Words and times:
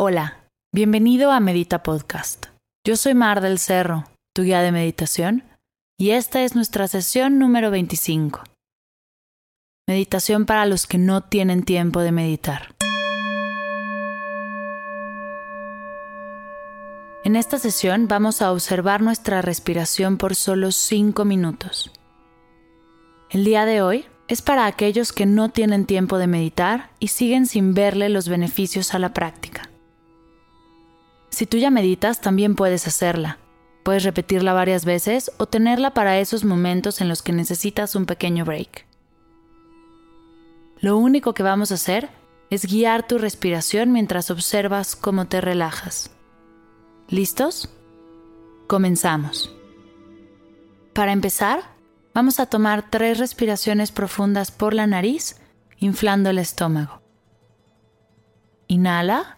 Hola. 0.00 0.44
Bienvenido 0.72 1.32
a 1.32 1.40
Medita 1.40 1.82
Podcast. 1.82 2.46
Yo 2.86 2.96
soy 2.96 3.14
Mar 3.14 3.40
del 3.40 3.58
Cerro, 3.58 4.04
tu 4.32 4.44
guía 4.44 4.60
de 4.60 4.70
meditación, 4.70 5.42
y 5.98 6.10
esta 6.10 6.44
es 6.44 6.54
nuestra 6.54 6.86
sesión 6.86 7.40
número 7.40 7.72
25. 7.72 8.44
Meditación 9.88 10.46
para 10.46 10.66
los 10.66 10.86
que 10.86 10.98
no 10.98 11.22
tienen 11.22 11.64
tiempo 11.64 11.98
de 11.98 12.12
meditar. 12.12 12.76
En 17.24 17.34
esta 17.34 17.58
sesión 17.58 18.06
vamos 18.06 18.40
a 18.40 18.52
observar 18.52 19.02
nuestra 19.02 19.42
respiración 19.42 20.16
por 20.16 20.36
solo 20.36 20.70
5 20.70 21.24
minutos. 21.24 21.90
El 23.30 23.44
día 23.44 23.64
de 23.64 23.82
hoy 23.82 24.06
es 24.28 24.42
para 24.42 24.66
aquellos 24.66 25.12
que 25.12 25.26
no 25.26 25.48
tienen 25.48 25.86
tiempo 25.86 26.18
de 26.18 26.28
meditar 26.28 26.90
y 27.00 27.08
siguen 27.08 27.46
sin 27.46 27.74
verle 27.74 28.10
los 28.10 28.28
beneficios 28.28 28.94
a 28.94 29.00
la 29.00 29.12
práctica. 29.12 29.47
Si 31.38 31.46
tú 31.46 31.56
ya 31.56 31.70
meditas, 31.70 32.20
también 32.20 32.56
puedes 32.56 32.88
hacerla. 32.88 33.38
Puedes 33.84 34.02
repetirla 34.02 34.54
varias 34.54 34.84
veces 34.84 35.30
o 35.38 35.46
tenerla 35.46 35.94
para 35.94 36.18
esos 36.18 36.44
momentos 36.44 37.00
en 37.00 37.08
los 37.08 37.22
que 37.22 37.30
necesitas 37.30 37.94
un 37.94 38.06
pequeño 38.06 38.44
break. 38.44 38.86
Lo 40.80 40.98
único 40.98 41.34
que 41.34 41.44
vamos 41.44 41.70
a 41.70 41.74
hacer 41.74 42.08
es 42.50 42.66
guiar 42.66 43.06
tu 43.06 43.18
respiración 43.18 43.92
mientras 43.92 44.32
observas 44.32 44.96
cómo 44.96 45.28
te 45.28 45.40
relajas. 45.40 46.10
¿Listos? 47.08 47.68
Comenzamos. 48.66 49.54
Para 50.92 51.12
empezar, 51.12 51.62
vamos 52.14 52.40
a 52.40 52.46
tomar 52.46 52.90
tres 52.90 53.18
respiraciones 53.18 53.92
profundas 53.92 54.50
por 54.50 54.74
la 54.74 54.88
nariz, 54.88 55.40
inflando 55.78 56.30
el 56.30 56.38
estómago. 56.38 57.00
Inhala. 58.66 59.37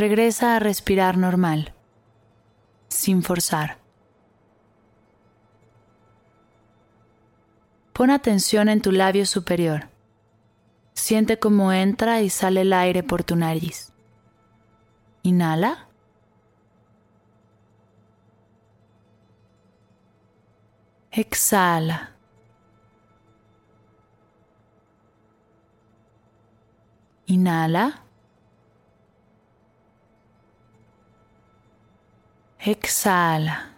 Regresa 0.00 0.56
a 0.56 0.58
respirar 0.58 1.18
normal, 1.18 1.74
sin 2.88 3.22
forzar. 3.22 3.76
Pon 7.92 8.10
atención 8.10 8.70
en 8.70 8.80
tu 8.80 8.92
labio 8.92 9.26
superior. 9.26 9.88
Siente 10.94 11.38
cómo 11.38 11.70
entra 11.70 12.22
y 12.22 12.30
sale 12.30 12.62
el 12.62 12.72
aire 12.72 13.02
por 13.02 13.24
tu 13.24 13.36
nariz. 13.36 13.92
Inhala. 15.22 15.86
Exhala. 21.10 22.16
Inhala. 27.26 28.09
Exhala. 32.62 33.70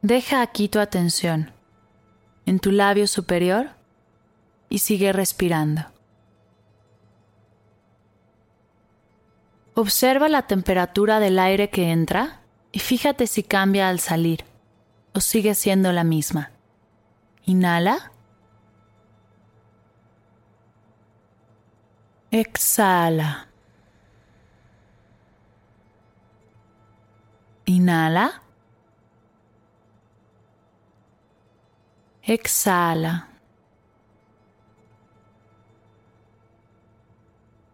Deja 0.00 0.42
aquí 0.42 0.68
tu 0.68 0.78
atención 0.78 1.50
en 2.44 2.60
tu 2.60 2.70
labio 2.70 3.08
superior 3.08 3.70
y 4.68 4.78
sigue 4.78 5.12
respirando. 5.12 5.86
Observa 9.74 10.28
la 10.28 10.46
temperatura 10.46 11.18
del 11.18 11.40
aire 11.40 11.68
que 11.68 11.90
entra 11.90 12.42
y 12.70 12.78
fíjate 12.78 13.26
si 13.26 13.42
cambia 13.42 13.88
al 13.88 13.98
salir 13.98 14.44
o 15.12 15.20
sigue 15.20 15.56
siendo 15.56 15.90
la 15.90 16.04
misma. 16.04 16.52
Inhala. 17.44 18.12
Exhala. 22.30 23.48
Inhala. 27.66 28.42
Exhala. 32.22 33.28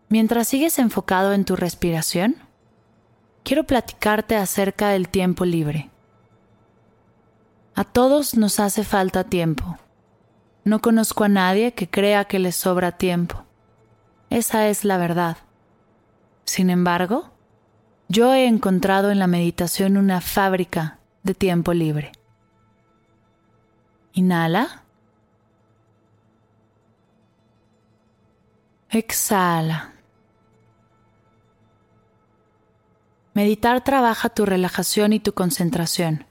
Mientras 0.08 0.48
sigues 0.48 0.78
enfocado 0.78 1.32
en 1.32 1.44
tu 1.44 1.56
respiración, 1.56 2.36
quiero 3.44 3.64
platicarte 3.64 4.36
acerca 4.36 4.88
del 4.88 5.08
tiempo 5.08 5.44
libre. 5.44 5.90
A 7.74 7.84
todos 7.84 8.34
nos 8.34 8.60
hace 8.60 8.84
falta 8.84 9.24
tiempo. 9.24 9.78
No 10.64 10.80
conozco 10.80 11.24
a 11.24 11.28
nadie 11.28 11.72
que 11.72 11.88
crea 11.88 12.26
que 12.26 12.38
le 12.38 12.52
sobra 12.52 12.92
tiempo. 12.92 13.44
Esa 14.28 14.68
es 14.68 14.84
la 14.84 14.98
verdad. 14.98 15.38
Sin 16.44 16.70
embargo, 16.70 17.30
yo 18.12 18.34
he 18.34 18.46
encontrado 18.46 19.10
en 19.10 19.18
la 19.18 19.26
meditación 19.26 19.96
una 19.96 20.20
fábrica 20.20 20.98
de 21.22 21.32
tiempo 21.32 21.72
libre. 21.72 22.12
Inhala. 24.12 24.82
Exhala. 28.90 29.92
Meditar 33.32 33.82
trabaja 33.82 34.28
tu 34.28 34.44
relajación 34.44 35.14
y 35.14 35.20
tu 35.20 35.32
concentración. 35.32 36.26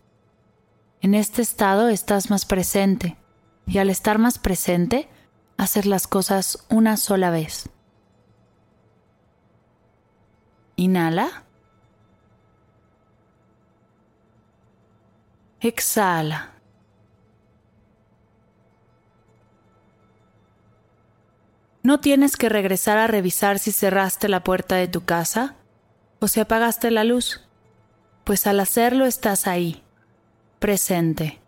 En 1.02 1.16
este 1.16 1.42
estado 1.42 1.90
estás 1.90 2.30
más 2.30 2.46
presente 2.46 3.18
y 3.66 3.80
al 3.80 3.90
estar 3.90 4.19
más 4.19 4.38
presente, 4.38 5.09
haces 5.58 5.88
las 5.88 6.06
cosas 6.06 6.63
una 6.69 6.96
sola 6.96 7.31
vez. 7.31 7.69
Inhala. 10.75 11.46
Exhala. 15.62 16.54
No 21.84 22.00
tienes 22.00 22.36
que 22.36 22.50
regresar 22.50 22.98
a 22.98 23.08
revisar 23.08 23.60
si 23.60 23.72
cerraste 23.72 24.28
la 24.28 24.44
puerta 24.44 24.75
de 24.75 24.88
tu 24.88 25.06
casa 25.06 25.56
o 26.19 26.28
si 26.28 26.40
apagaste 26.40 26.90
la 26.90 27.04
luz, 27.04 27.42
pues 28.24 28.48
al 28.48 28.60
hacerlo 28.60 29.06
estás 29.06 29.48
ahí, 29.48 29.84
presente. 30.60 31.40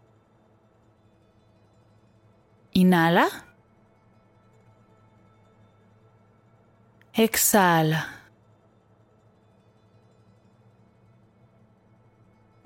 Inhala. 2.71 3.27
Exhala. 7.13 8.12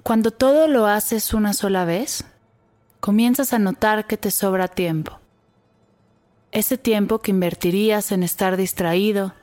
Cuando 0.08 0.32
todo 0.32 0.70
lo 0.70 0.88
haces 0.88 1.34
una 1.34 1.52
sola 1.52 1.84
vez, 1.84 2.24
comienzas 3.02 3.52
a 3.52 3.60
notar 3.60 4.08
que 4.08 4.16
te 4.16 4.32
sobra 4.32 4.70
tiempo. 4.70 5.20
Ese 6.54 6.78
tiempo 6.78 7.20
que 7.20 7.32
invertirías 7.32 8.14
en 8.14 8.24
estar 8.24 8.56
distraído 8.56 9.34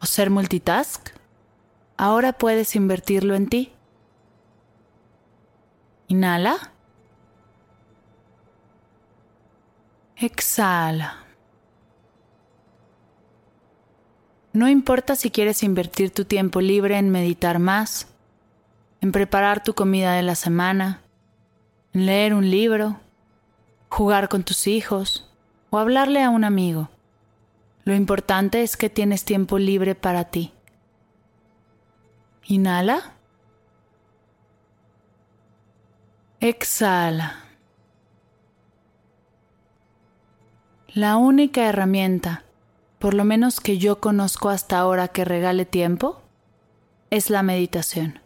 o 0.00 0.06
ser 0.06 0.30
multitask, 0.30 1.08
ahora 1.96 2.34
puedes 2.34 2.76
invertirlo 2.76 3.34
en 3.34 3.48
ti. 3.48 3.72
Inhala. 6.06 6.72
Exhala. 10.14 11.26
No 14.52 14.68
importa 14.68 15.16
si 15.16 15.32
quieres 15.32 15.64
invertir 15.64 16.12
tu 16.12 16.24
tiempo 16.24 16.60
libre 16.60 16.96
en 16.96 17.10
meditar 17.10 17.58
más, 17.58 18.06
en 19.06 19.12
preparar 19.12 19.62
tu 19.62 19.74
comida 19.74 20.14
de 20.14 20.22
la 20.22 20.34
semana, 20.34 21.00
en 21.92 22.06
leer 22.06 22.34
un 22.34 22.50
libro, 22.50 22.98
jugar 23.88 24.28
con 24.28 24.42
tus 24.42 24.66
hijos 24.66 25.30
o 25.70 25.78
hablarle 25.78 26.24
a 26.24 26.30
un 26.30 26.42
amigo. 26.42 26.88
Lo 27.84 27.94
importante 27.94 28.64
es 28.64 28.76
que 28.76 28.90
tienes 28.90 29.24
tiempo 29.24 29.60
libre 29.60 29.94
para 29.94 30.24
ti. 30.24 30.52
Inhala. 32.46 33.12
Exhala. 36.40 37.44
La 40.88 41.16
única 41.16 41.68
herramienta 41.68 42.42
por 42.98 43.14
lo 43.14 43.24
menos 43.24 43.60
que 43.60 43.78
yo 43.78 44.00
conozco 44.00 44.48
hasta 44.48 44.78
ahora 44.80 45.06
que 45.06 45.24
regale 45.24 45.64
tiempo, 45.64 46.22
es 47.10 47.30
la 47.30 47.44
meditación. 47.44 48.25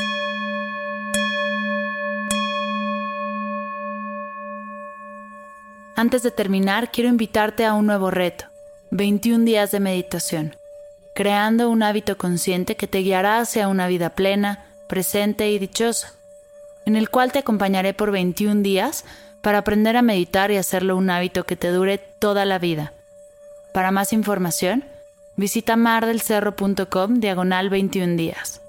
Antes 6.01 6.23
de 6.23 6.31
terminar, 6.31 6.91
quiero 6.91 7.11
invitarte 7.11 7.63
a 7.63 7.75
un 7.75 7.85
nuevo 7.85 8.09
reto, 8.09 8.45
21 8.89 9.45
días 9.45 9.69
de 9.69 9.79
meditación, 9.79 10.55
creando 11.13 11.69
un 11.69 11.83
hábito 11.83 12.17
consciente 12.17 12.75
que 12.75 12.87
te 12.87 13.03
guiará 13.03 13.37
hacia 13.37 13.67
una 13.67 13.85
vida 13.85 14.09
plena, 14.09 14.65
presente 14.89 15.51
y 15.51 15.59
dichosa, 15.59 16.13
en 16.87 16.95
el 16.95 17.11
cual 17.11 17.31
te 17.31 17.37
acompañaré 17.37 17.93
por 17.93 18.09
21 18.09 18.63
días 18.63 19.05
para 19.43 19.59
aprender 19.59 19.95
a 19.95 20.01
meditar 20.01 20.49
y 20.49 20.57
hacerlo 20.57 20.97
un 20.97 21.11
hábito 21.11 21.43
que 21.43 21.55
te 21.55 21.67
dure 21.67 21.99
toda 21.99 22.45
la 22.45 22.57
vida. 22.57 22.93
Para 23.71 23.91
más 23.91 24.11
información, 24.11 24.83
visita 25.35 25.75
mardelcerro.com 25.75 27.19
diagonal 27.19 27.69
21 27.69 28.15
días. 28.15 28.59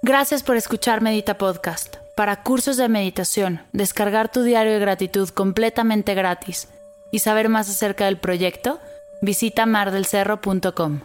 Gracias 0.00 0.42
por 0.42 0.56
escuchar 0.56 1.02
Medita 1.02 1.36
Podcast. 1.36 2.05
Para 2.16 2.42
cursos 2.42 2.78
de 2.78 2.88
meditación, 2.88 3.60
descargar 3.72 4.32
tu 4.32 4.42
diario 4.42 4.72
de 4.72 4.78
gratitud 4.78 5.28
completamente 5.28 6.14
gratis 6.14 6.66
y 7.12 7.18
saber 7.18 7.50
más 7.50 7.68
acerca 7.68 8.06
del 8.06 8.16
proyecto, 8.16 8.80
visita 9.20 9.66
mardelcerro.com. 9.66 11.00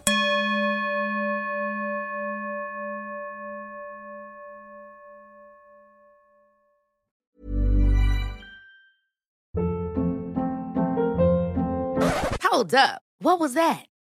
Hold 12.41 12.73
up. 12.73 13.01
What 13.19 13.41
was 13.41 13.53
that? 13.55 13.90